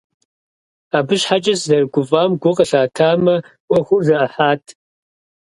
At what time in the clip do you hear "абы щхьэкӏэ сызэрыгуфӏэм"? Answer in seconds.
0.97-2.31